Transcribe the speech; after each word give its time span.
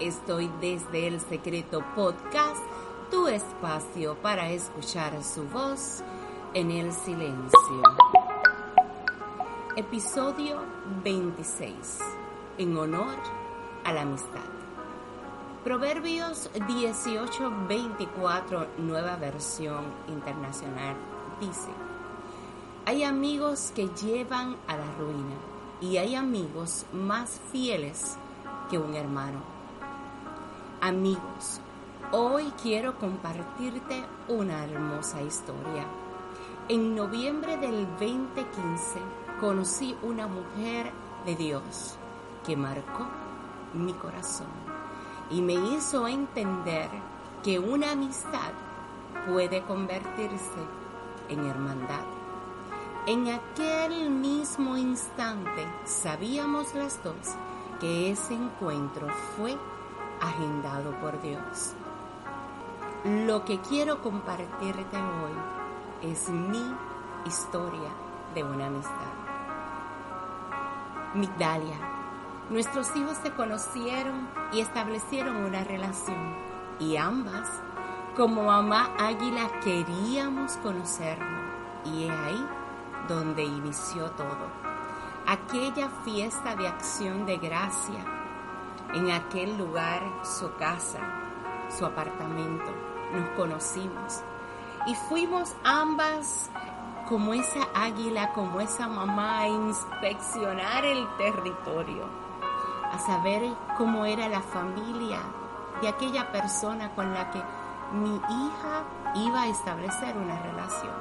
Estoy 0.00 0.50
desde 0.60 1.06
el 1.06 1.20
Secreto 1.20 1.84
Podcast, 1.94 2.60
tu 3.10 3.28
espacio 3.28 4.16
para 4.16 4.50
escuchar 4.50 5.22
su 5.24 5.44
voz 5.48 6.02
en 6.54 6.70
el 6.70 6.92
silencio. 6.92 7.82
Episodio 9.76 10.58
26, 11.02 11.98
en 12.58 12.76
honor 12.76 13.16
a 13.84 13.92
la 13.92 14.02
amistad. 14.02 14.44
Proverbios 15.64 16.50
18:24, 16.54 18.68
nueva 18.78 19.16
versión 19.16 19.84
internacional, 20.08 20.94
dice, 21.40 21.70
hay 22.84 23.02
amigos 23.02 23.72
que 23.74 23.88
llevan 23.88 24.56
a 24.68 24.76
la 24.76 24.92
ruina 24.98 25.34
y 25.80 25.96
hay 25.96 26.14
amigos 26.14 26.86
más 26.92 27.40
fieles 27.50 28.16
que 28.70 28.78
un 28.78 28.94
hermano. 28.94 29.55
Amigos, 30.86 31.60
hoy 32.12 32.44
quiero 32.62 32.96
compartirte 32.96 34.04
una 34.28 34.62
hermosa 34.62 35.20
historia. 35.20 35.84
En 36.68 36.94
noviembre 36.94 37.56
del 37.56 37.88
2015 37.98 39.00
conocí 39.40 39.96
una 40.04 40.28
mujer 40.28 40.92
de 41.24 41.34
Dios 41.34 41.96
que 42.46 42.56
marcó 42.56 43.04
mi 43.74 43.94
corazón 43.94 44.46
y 45.28 45.42
me 45.42 45.54
hizo 45.54 46.06
entender 46.06 46.88
que 47.42 47.58
una 47.58 47.90
amistad 47.90 48.52
puede 49.28 49.62
convertirse 49.62 50.62
en 51.28 51.46
hermandad. 51.46 52.04
En 53.08 53.26
aquel 53.26 54.08
mismo 54.10 54.76
instante 54.76 55.66
sabíamos 55.84 56.72
las 56.76 57.02
dos 57.02 57.34
que 57.80 58.12
ese 58.12 58.34
encuentro 58.34 59.08
fue 59.36 59.56
agendado 60.20 60.92
por 61.00 61.20
Dios. 61.20 61.74
Lo 63.04 63.44
que 63.44 63.60
quiero 63.60 64.02
compartirte 64.02 64.96
hoy 64.96 66.10
es 66.10 66.28
mi 66.28 66.74
historia 67.24 67.90
de 68.34 68.42
una 68.42 68.66
amistad. 68.66 69.12
Migdalia, 71.14 71.76
nuestros 72.50 72.94
hijos 72.96 73.16
se 73.22 73.32
conocieron 73.32 74.28
y 74.52 74.60
establecieron 74.60 75.36
una 75.36 75.64
relación 75.64 76.34
y 76.78 76.96
ambas, 76.96 77.48
como 78.16 78.44
mamá 78.44 78.90
águila, 78.98 79.50
queríamos 79.62 80.52
conocernos 80.58 81.50
y 81.84 82.04
he 82.04 82.10
ahí 82.10 82.46
donde 83.08 83.44
inició 83.44 84.10
todo. 84.12 84.66
Aquella 85.26 85.88
fiesta 86.04 86.54
de 86.54 86.68
acción 86.68 87.26
de 87.26 87.38
gracia, 87.38 88.04
en 88.94 89.10
aquel 89.10 89.56
lugar, 89.58 90.02
su 90.22 90.54
casa, 90.56 91.00
su 91.76 91.84
apartamento, 91.84 92.72
nos 93.12 93.28
conocimos 93.30 94.22
y 94.86 94.94
fuimos 94.94 95.54
ambas 95.64 96.50
como 97.08 97.34
esa 97.34 97.68
águila, 97.74 98.32
como 98.32 98.60
esa 98.60 98.88
mamá 98.88 99.40
a 99.40 99.48
inspeccionar 99.48 100.84
el 100.84 101.06
territorio, 101.16 102.04
a 102.92 102.98
saber 102.98 103.52
cómo 103.76 104.04
era 104.04 104.28
la 104.28 104.40
familia 104.40 105.18
de 105.80 105.88
aquella 105.88 106.32
persona 106.32 106.94
con 106.94 107.12
la 107.14 107.30
que 107.30 107.42
mi 107.92 108.16
hija 108.16 108.84
iba 109.14 109.42
a 109.42 109.48
establecer 109.48 110.16
una 110.16 110.40
relación. 110.42 110.94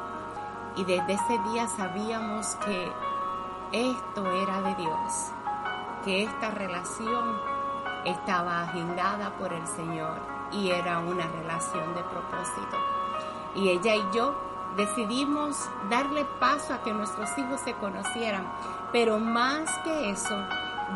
Y 0.76 0.84
desde 0.84 1.14
ese 1.14 1.40
día 1.50 1.68
sabíamos 1.68 2.56
que 2.66 2.92
esto 3.72 4.32
era 4.32 4.62
de 4.62 4.76
Dios, 4.76 5.32
que 6.04 6.24
esta 6.24 6.52
relación 6.52 7.55
estaba 8.06 8.64
agendada 8.64 9.32
por 9.38 9.52
el 9.52 9.66
Señor 9.68 10.20
y 10.52 10.72
era 10.72 11.00
una 11.00 11.28
relación 11.28 11.94
de 11.96 12.04
propósito. 12.04 12.78
Y 13.56 13.70
ella 13.70 13.96
y 13.96 14.04
yo 14.14 14.36
decidimos 14.78 15.58
darle 15.90 16.26
paso 16.40 16.74
a 16.74 16.82
que 16.84 16.94
nuestros 16.94 17.36
hijos 17.38 17.62
se 17.62 17.74
conocieran, 17.74 18.46
pero 18.92 19.20
más 19.20 19.70
que 19.84 20.10
eso, 20.10 20.36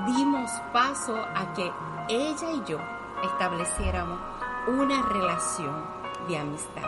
dimos 0.06 0.52
paso 0.72 1.16
a 1.16 1.54
que 1.54 1.72
ella 2.10 2.52
y 2.52 2.64
yo 2.66 2.78
estableciéramos 3.24 4.20
una 4.68 5.02
relación 5.02 5.84
de 6.28 6.38
amistad. 6.38 6.84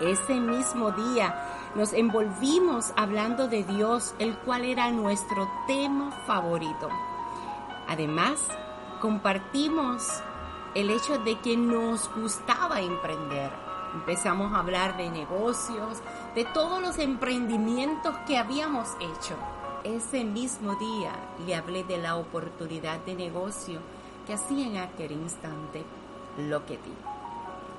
Ese 0.00 0.34
mismo 0.40 0.92
día 0.92 1.34
nos 1.74 1.92
envolvimos 1.92 2.92
hablando 2.96 3.48
de 3.48 3.64
Dios, 3.64 4.14
el 4.18 4.36
cual 4.38 4.64
era 4.64 4.90
nuestro 4.90 5.48
tema 5.66 6.10
favorito. 6.26 6.88
Además, 7.86 8.48
compartimos 9.00 10.06
el 10.74 10.90
hecho 10.90 11.18
de 11.18 11.38
que 11.40 11.56
nos 11.56 12.08
gustaba 12.14 12.80
emprender. 12.80 13.50
Empezamos 13.94 14.52
a 14.52 14.60
hablar 14.60 14.96
de 14.96 15.10
negocios, 15.10 15.98
de 16.34 16.44
todos 16.44 16.80
los 16.80 16.98
emprendimientos 16.98 18.14
que 18.26 18.38
habíamos 18.38 18.88
hecho. 19.00 19.34
Ese 19.82 20.22
mismo 20.22 20.76
día 20.76 21.12
le 21.44 21.56
hablé 21.56 21.82
de 21.82 21.98
la 21.98 22.16
oportunidad 22.16 23.00
de 23.00 23.14
negocio 23.14 23.80
que 24.26 24.34
hacía 24.34 24.66
en 24.66 24.76
aquel 24.76 25.12
instante 25.12 25.82
lo 26.36 26.64
que 26.66 26.74
di. 26.74 26.94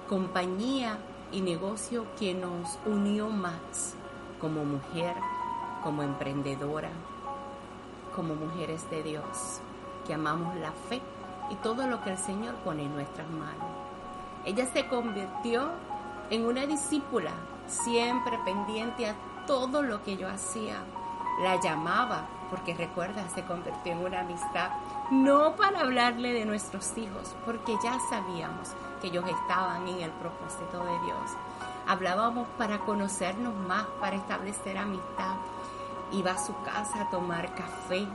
Compañía 0.10 0.98
y 1.32 1.42
negocio 1.42 2.06
que 2.20 2.34
nos 2.34 2.78
unió 2.86 3.30
más 3.30 3.94
como 4.42 4.66
mujer, 4.66 5.16
como 5.84 6.04
emprendedora, 6.04 6.90
como 8.14 8.36
mujeres 8.36 8.90
de 8.90 9.04
Dios, 9.04 9.62
que 10.06 10.14
amamos 10.14 10.56
la 10.56 10.72
fe 10.72 11.02
y 11.50 11.56
todo 11.56 11.88
lo 11.88 12.02
que 12.04 12.12
el 12.12 12.18
Señor 12.18 12.56
pone 12.64 12.84
en 12.84 12.96
nuestras 12.96 13.30
manos. 13.30 13.68
Ella 14.46 14.66
se 14.74 14.88
convirtió 14.88 15.70
en 16.30 16.46
una 16.46 16.66
discípula, 16.66 17.32
siempre 17.68 18.40
pendiente 18.46 19.08
a 19.10 19.16
todo 19.46 19.82
lo 19.84 20.04
que 20.04 20.18
yo 20.18 20.28
hacía. 20.30 20.78
La 21.42 21.60
llamaba, 21.60 22.26
porque 22.50 22.74
recuerda, 22.74 23.28
se 23.30 23.44
convirtió 23.44 23.94
en 23.94 24.06
una 24.06 24.22
amistad, 24.22 24.72
no 25.12 25.56
para 25.56 25.82
hablarle 25.82 26.34
de 26.34 26.46
nuestros 26.46 26.98
hijos, 26.98 27.36
porque 27.46 27.78
ya 27.84 27.98
sabíamos 28.10 28.74
que 29.02 29.08
ellos 29.08 29.26
estaban 29.28 29.88
en 29.88 30.02
el 30.02 30.12
propósito 30.12 30.84
de 30.84 31.06
Dios. 31.06 31.32
Hablábamos 31.88 32.48
para 32.58 32.80
conocernos 32.80 33.54
más, 33.54 33.86
para 34.00 34.16
establecer 34.16 34.78
amistad. 34.78 35.36
Iba 36.12 36.32
a 36.32 36.38
su 36.38 36.54
casa 36.64 37.02
a 37.02 37.10
tomar 37.10 37.54
café, 37.56 38.08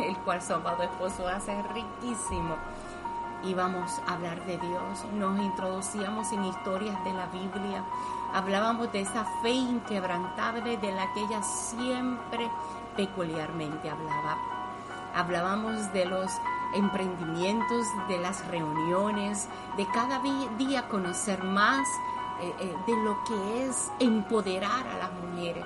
el 0.08 0.16
cual 0.18 0.42
su 0.42 0.54
amado 0.54 0.82
esposo 0.82 1.26
hace 1.28 1.62
riquísimo. 1.74 2.56
Íbamos 3.42 4.00
a 4.06 4.14
hablar 4.14 4.44
de 4.44 4.58
Dios, 4.58 5.04
nos 5.14 5.40
introducíamos 5.40 6.30
en 6.32 6.44
historias 6.44 7.02
de 7.04 7.12
la 7.14 7.26
Biblia, 7.26 7.82
hablábamos 8.34 8.92
de 8.92 9.00
esa 9.00 9.24
fe 9.42 9.52
inquebrantable 9.52 10.76
de 10.76 10.92
la 10.92 11.10
que 11.14 11.20
ella 11.20 11.42
siempre 11.42 12.50
peculiarmente 12.96 13.88
hablaba. 13.88 14.36
Hablábamos 15.14 15.90
de 15.94 16.04
los 16.04 16.30
emprendimientos, 16.74 17.86
de 18.08 18.18
las 18.18 18.46
reuniones, 18.48 19.48
de 19.78 19.86
cada 19.86 20.20
día 20.58 20.86
conocer 20.88 21.42
más 21.42 21.88
eh, 22.42 22.54
eh, 22.60 22.76
de 22.86 22.96
lo 23.02 23.24
que 23.24 23.66
es 23.66 23.90
empoderar 23.98 24.86
a 24.86 24.98
las 24.98 25.12
mujeres. 25.12 25.64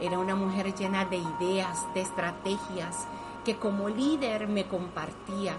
Era 0.00 0.18
una 0.18 0.36
mujer 0.36 0.74
llena 0.74 1.06
de 1.06 1.16
ideas, 1.16 1.86
de 1.94 2.02
estrategias, 2.02 3.08
que 3.44 3.56
como 3.56 3.88
líder 3.88 4.48
me 4.48 4.66
compartía 4.66 5.56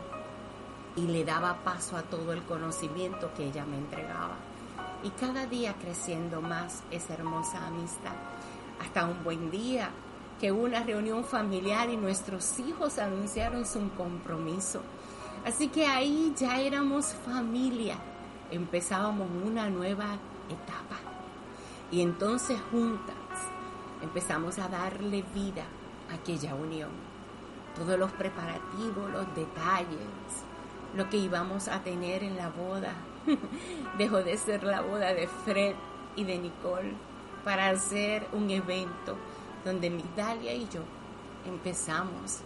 y 0.95 1.01
le 1.01 1.24
daba 1.24 1.63
paso 1.63 1.95
a 1.98 2.04
todo 2.04 2.33
el 2.33 2.44
conocimiento 2.44 3.31
que 3.36 3.45
ella 3.45 3.65
me 3.65 3.77
entregaba. 3.77 4.36
Y 5.04 5.09
cada 5.12 5.45
día 5.45 5.74
creciendo 5.80 6.42
más 6.42 6.83
esa 6.92 7.13
hermosa 7.13 7.65
amistad. 7.68 8.15
Hasta 8.81 9.06
un 9.06 9.24
buen 9.24 9.50
día 9.50 9.89
que 10.39 10.51
una 10.51 10.83
reunión 10.83 11.24
familiar 11.24 11.89
y 11.89 11.98
nuestros 11.98 12.59
hijos 12.59 12.98
anunciaron 12.98 13.65
su 13.65 13.89
compromiso. 13.92 14.81
Así 15.45 15.69
que 15.69 15.86
ahí 15.86 16.33
ya 16.36 16.59
éramos 16.59 17.13
familia, 17.25 17.95
empezábamos 18.51 19.27
una 19.45 19.69
nueva 19.69 20.18
etapa. 20.48 20.98
Y 21.92 22.01
entonces 22.01 22.59
juntas 22.71 23.15
empezamos 24.01 24.59
a 24.59 24.68
darle 24.68 25.24
vida 25.33 25.63
a 26.09 26.15
aquella 26.15 26.56
unión. 26.56 27.08
Todos 27.80 27.98
los 27.98 28.12
preparativos, 28.12 29.10
los 29.10 29.26
detalles, 29.36 30.44
lo 30.96 31.10
que 31.10 31.18
íbamos 31.18 31.68
a 31.68 31.81
tener 31.81 32.24
en 32.24 32.36
la 32.36 32.50
boda. 32.50 32.94
Dejó 33.98 34.18
de 34.18 34.38
ser 34.38 34.64
la 34.64 34.81
boda 34.81 35.14
de 35.14 35.28
Fred 35.28 35.76
y 36.16 36.26
de 36.26 36.38
Nicole 36.38 36.94
para 37.44 37.70
hacer 37.70 38.28
un 38.34 38.50
evento 38.50 39.16
donde 39.64 39.90
Migdalia 39.90 40.54
y 40.54 40.68
yo 40.68 40.81
empezamos 41.46 42.40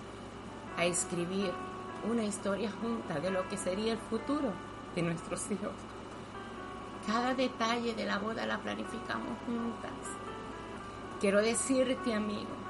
a 0.77 0.85
escribir 0.85 1.51
una 2.09 2.23
historia 2.23 2.71
junta 2.81 3.19
de 3.19 3.31
lo 3.31 3.47
que 3.49 3.57
sería 3.57 3.93
el 3.93 3.99
futuro 3.99 4.51
de 4.95 5.01
nuestros 5.01 5.49
hijos. 5.51 5.73
Cada 7.07 7.33
detalle 7.33 7.93
de 7.95 8.05
la 8.05 8.19
boda 8.19 8.45
la 8.45 8.59
planificamos 8.59 9.37
juntas. 9.45 9.91
Quiero 11.19 11.41
decirte, 11.41 12.13
amigo, 12.13 12.62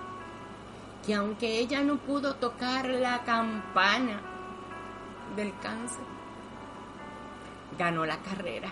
que 1.06 1.16
aunque 1.16 1.60
ella 1.60 1.84
no 1.84 1.98
pudo 1.98 2.36
tocar 2.36 2.88
la 2.88 3.24
campana 3.24 4.22
del 5.36 5.54
cáncer, 5.60 6.04
ganó 7.78 8.06
la 8.06 8.18
carrera. 8.18 8.70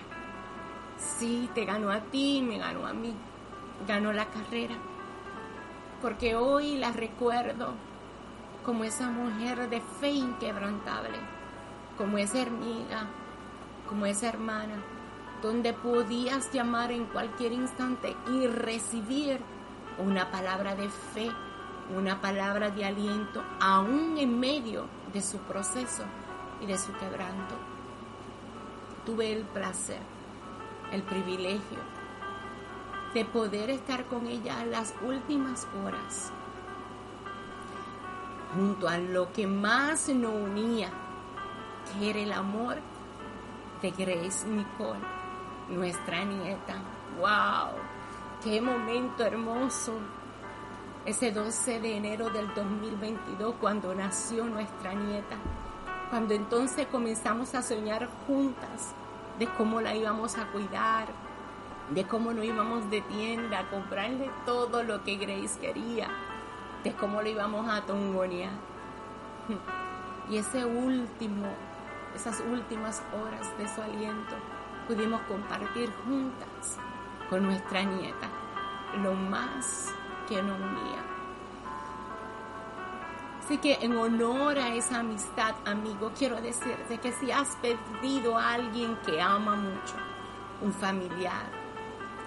Sí, 0.98 1.50
te 1.54 1.66
ganó 1.66 1.92
a 1.92 2.00
ti, 2.02 2.42
me 2.42 2.58
ganó 2.58 2.86
a 2.86 2.94
mí. 2.94 3.14
Ganó 3.88 4.14
la 4.14 4.26
carrera. 4.26 4.76
Porque 6.02 6.36
hoy 6.36 6.78
la 6.78 6.92
recuerdo 6.92 7.74
como 8.66 8.84
esa 8.84 9.10
mujer 9.10 9.70
de 9.70 9.82
fe 9.82 10.12
inquebrantable, 10.12 11.18
como 11.98 12.18
esa 12.18 12.44
amiga, 12.44 13.08
como 13.90 14.06
esa 14.06 14.30
hermana, 14.30 14.76
donde 15.42 15.74
podías 15.74 16.52
llamar 16.52 16.92
en 16.92 17.06
cualquier 17.06 17.52
instante 17.52 18.16
y 18.32 18.48
recibir 18.48 19.40
una 19.98 20.30
palabra 20.30 20.76
de 20.76 20.90
fe, 20.90 21.32
una 21.96 22.22
palabra 22.22 22.70
de 22.70 22.86
aliento, 22.86 23.44
aún 23.60 24.18
en 24.18 24.40
medio 24.40 24.86
de 25.14 25.22
su 25.22 25.38
proceso 25.40 26.04
y 26.62 26.66
de 26.66 26.78
su 26.78 26.94
quebranto. 26.94 27.56
Tuve 29.06 29.32
el 29.32 29.44
placer, 29.44 30.02
el 30.92 31.04
privilegio 31.04 31.80
de 33.14 33.26
poder 33.26 33.70
estar 33.70 34.06
con 34.06 34.28
ella 34.28 34.66
las 34.66 34.94
últimas 35.02 35.68
horas 35.84 36.32
junto 38.54 38.88
a 38.88 38.98
lo 38.98 39.32
que 39.32 39.48
más 39.48 40.10
nos 40.10 40.34
unía, 40.34 40.90
que 41.94 42.10
era 42.10 42.20
el 42.20 42.34
amor 42.34 42.78
de 43.82 43.92
Grace 43.92 44.48
Nicole, 44.48 45.00
nuestra 45.70 46.24
nieta. 46.24 46.76
¡Wow! 47.20 47.78
¡Qué 48.44 48.62
momento 48.62 49.24
hermoso! 49.24 49.94
Ese 51.06 51.32
12 51.32 51.80
de 51.80 51.98
enero 51.98 52.30
del 52.30 52.54
2022, 52.54 53.56
cuando 53.60 53.96
nació 53.96 54.46
nuestra 54.46 54.94
nieta, 54.94 55.36
cuando 56.10 56.34
entonces 56.34 56.86
comenzamos 56.88 57.56
a 57.56 57.64
soñar 57.64 58.08
juntas 58.28 58.94
de 59.40 59.48
cómo 59.48 59.82
la 59.82 59.96
íbamos 59.96 60.38
a 60.38 60.46
cuidar, 60.48 61.08
de 61.90 62.06
cómo 62.06 62.34
no 62.34 62.44
íbamos 62.44 62.90
de 62.92 63.02
tienda 63.02 63.60
a 63.60 63.70
comprarle 63.70 64.30
todo 64.46 64.84
lo 64.84 65.04
que 65.04 65.16
Grace 65.16 65.60
quería 65.60 66.10
de 66.84 66.94
cómo 66.94 67.22
lo 67.22 67.30
íbamos 67.30 67.70
a 67.70 67.82
tongonear. 67.82 68.52
Y 70.30 70.38
ese 70.38 70.66
último, 70.66 71.48
esas 72.16 72.42
últimas 72.42 73.02
horas 73.14 73.58
de 73.58 73.68
su 73.68 73.82
aliento, 73.82 74.36
pudimos 74.88 75.22
compartir 75.22 75.92
juntas 76.06 76.78
con 77.30 77.44
nuestra 77.44 77.84
nieta 77.84 78.30
lo 79.02 79.14
más 79.14 79.94
que 80.28 80.42
nos 80.42 80.60
unía. 80.60 81.04
Así 83.44 83.58
que 83.58 83.80
en 83.82 83.98
honor 83.98 84.58
a 84.58 84.74
esa 84.74 85.00
amistad, 85.00 85.56
amigo, 85.66 86.12
quiero 86.18 86.40
decirte 86.42 87.00
que 87.00 87.12
si 87.12 87.32
has 87.32 87.56
perdido 87.58 88.38
a 88.38 88.54
alguien 88.54 88.98
que 89.06 89.22
ama 89.22 89.56
mucho, 89.56 89.96
un 90.62 90.72
familiar, 90.72 91.50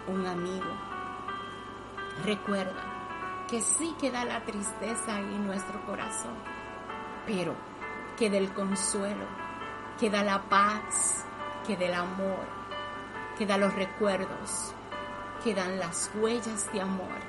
un 0.07 0.27
amigo, 0.27 0.67
recuerda 2.25 2.83
que 3.49 3.61
sí 3.61 3.95
queda 4.01 4.25
la 4.25 4.45
tristeza 4.45 5.19
en 5.19 5.47
nuestro 5.47 5.81
corazón, 5.87 6.35
pero 7.27 7.55
que 8.19 8.29
del 8.29 8.53
consuelo, 8.53 9.25
queda 9.99 10.23
la 10.23 10.43
paz, 10.43 11.25
queda 11.67 11.87
el 11.87 11.95
amor, 11.95 12.45
quedan 13.39 13.61
los 13.61 13.75
recuerdos, 13.75 14.73
quedan 15.43 15.79
las 15.79 16.11
huellas 16.15 16.73
de 16.73 16.81
amor, 16.81 17.21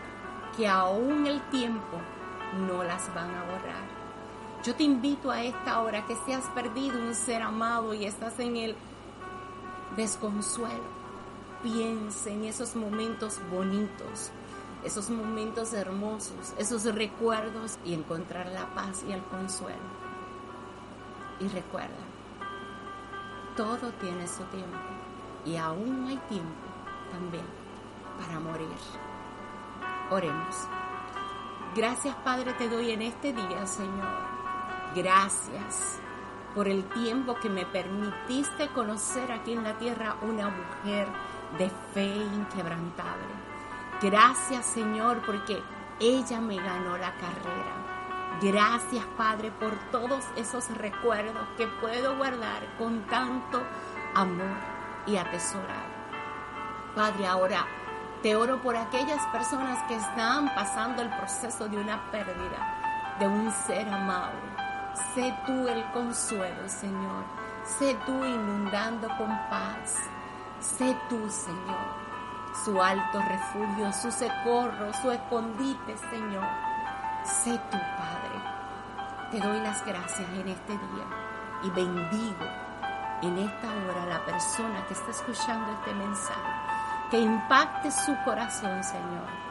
que 0.57 0.67
aún 0.67 1.25
el 1.25 1.41
tiempo 1.49 1.99
no 2.67 2.83
las 2.83 3.13
van 3.13 3.29
a 3.29 3.43
borrar. 3.43 3.85
Yo 4.63 4.73
te 4.75 4.83
invito 4.83 5.29
a 5.29 5.43
esta 5.43 5.81
hora 5.81 6.05
que 6.05 6.15
si 6.25 6.33
has 6.33 6.45
perdido 6.49 6.99
un 6.99 7.13
ser 7.13 7.41
amado 7.41 7.93
y 7.93 8.05
estás 8.05 8.39
en 8.39 8.55
el 8.57 8.75
desconsuelo, 9.95 10.83
piense 11.61 12.31
en 12.31 12.45
esos 12.45 12.75
momentos 12.75 13.39
bonitos, 13.51 14.31
esos 14.83 15.09
momentos 15.09 15.73
hermosos, 15.73 16.53
esos 16.57 16.83
recuerdos 16.85 17.77
y 17.85 17.93
encontrar 17.93 18.47
la 18.47 18.65
paz 18.73 19.03
y 19.07 19.11
el 19.11 19.21
consuelo. 19.23 20.05
Y 21.39 21.47
recuerda, 21.49 21.89
todo 23.55 23.91
tiene 24.01 24.27
su 24.27 24.43
tiempo 24.45 24.77
y 25.45 25.57
aún 25.57 26.07
hay 26.07 26.17
tiempo 26.29 26.67
también 27.11 27.45
para 28.19 28.39
morir. 28.39 29.04
Oremos. 30.09 30.67
Gracias 31.75 32.15
Padre 32.23 32.53
te 32.53 32.69
doy 32.69 32.91
en 32.91 33.01
este 33.01 33.33
día, 33.33 33.65
Señor. 33.67 34.35
Gracias 34.95 35.99
por 36.53 36.67
el 36.67 36.85
tiempo 36.85 37.35
que 37.35 37.49
me 37.49 37.65
permitiste 37.65 38.69
conocer 38.69 39.31
aquí 39.31 39.53
en 39.53 39.63
la 39.63 39.77
tierra 39.77 40.15
una 40.21 40.47
mujer 40.49 41.07
de 41.57 41.69
fe 41.93 42.15
inquebrantable 42.15 43.45
Gracias 44.01 44.65
Señor 44.65 45.21
porque 45.25 45.63
ella 46.01 46.41
me 46.41 46.57
ganó 46.57 46.97
la 46.97 47.13
carrera. 47.13 48.39
Gracias 48.41 49.05
Padre 49.17 49.51
por 49.51 49.73
todos 49.89 50.25
esos 50.35 50.69
recuerdos 50.77 51.47
que 51.57 51.65
puedo 51.67 52.17
guardar 52.17 52.61
con 52.77 53.01
tanto 53.07 53.63
amor 54.13 54.57
y 55.07 55.15
atesorar. 55.15 55.85
Padre, 56.93 57.25
ahora 57.25 57.65
te 58.25 58.35
oro 58.35 58.59
por 58.59 58.75
aquellas 58.75 59.23
personas 59.27 59.77
que 59.87 59.93
están 59.93 60.51
pasando 60.55 61.03
el 61.03 61.09
proceso 61.11 61.69
de 61.69 61.77
una 61.77 62.09
pérdida 62.09 63.15
de 63.19 63.27
un 63.27 63.51
ser 63.51 63.87
amado. 63.87 64.33
Sé 65.13 65.31
tú 65.45 65.67
el 65.67 65.83
consuelo, 65.91 66.67
Señor. 66.67 67.23
Sé 67.77 67.95
tú 68.03 68.25
inundando 68.25 69.07
con 69.19 69.27
paz. 69.47 69.93
Sé 70.59 70.97
tú, 71.07 71.29
Señor 71.29 72.05
su 72.63 72.81
alto 72.81 73.21
refugio, 73.21 73.91
su 73.91 74.09
socorro, 74.11 74.91
su 75.01 75.11
escondite, 75.11 75.95
Señor. 76.09 76.47
Sé 77.23 77.51
tu 77.69 77.77
Padre. 77.77 79.29
Te 79.29 79.39
doy 79.39 79.59
las 79.59 79.85
gracias 79.85 80.27
en 80.29 80.47
este 80.47 80.71
día 80.71 81.05
y 81.63 81.69
bendigo 81.69 82.45
en 83.21 83.37
esta 83.37 83.67
hora 83.67 84.03
a 84.03 84.05
la 84.05 84.25
persona 84.25 84.85
que 84.87 84.93
está 84.93 85.11
escuchando 85.11 85.71
este 85.73 85.93
mensaje, 85.93 86.64
que 87.09 87.19
impacte 87.19 87.91
su 87.91 88.15
corazón, 88.23 88.83
Señor. 88.83 89.45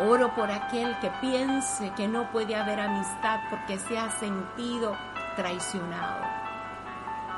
Oro 0.00 0.34
por 0.34 0.50
aquel 0.50 0.98
que 1.00 1.10
piense 1.20 1.92
que 1.96 2.08
no 2.08 2.30
puede 2.32 2.56
haber 2.56 2.80
amistad 2.80 3.40
porque 3.50 3.78
se 3.78 3.98
ha 3.98 4.10
sentido 4.18 4.96
traicionado. 5.36 6.24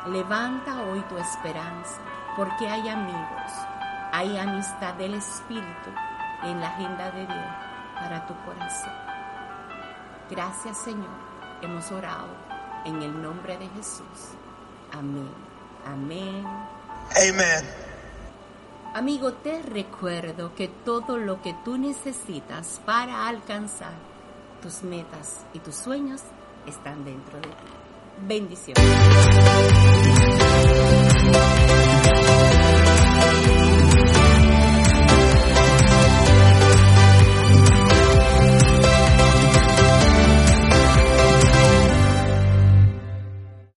Levanta 0.06 0.82
hoy 0.82 1.00
tu 1.08 1.18
esperanza 1.18 2.00
porque 2.36 2.68
hay 2.68 2.88
amigos 2.88 3.52
hay 4.14 4.38
amistad 4.38 4.94
del 4.94 5.14
Espíritu 5.14 5.90
en 6.44 6.60
la 6.60 6.68
agenda 6.68 7.10
de 7.10 7.26
Dios 7.26 7.46
para 7.96 8.24
tu 8.28 8.34
corazón. 8.44 8.92
Gracias 10.30 10.78
Señor, 10.78 11.10
hemos 11.62 11.90
orado 11.90 12.28
en 12.84 13.02
el 13.02 13.20
nombre 13.20 13.58
de 13.58 13.68
Jesús. 13.70 14.36
Amén, 14.92 15.32
amén. 15.84 16.46
Amén. 17.16 17.83
Amigo, 18.94 19.32
te 19.32 19.60
recuerdo 19.60 20.54
que 20.54 20.68
todo 20.68 21.18
lo 21.18 21.42
que 21.42 21.52
tú 21.64 21.76
necesitas 21.76 22.80
para 22.86 23.26
alcanzar 23.26 23.94
tus 24.62 24.84
metas 24.84 25.44
y 25.52 25.58
tus 25.58 25.74
sueños 25.74 26.22
están 26.64 27.04
dentro 27.04 27.34
de 27.38 27.48
ti. 27.48 27.54
Bendiciones. 28.24 28.84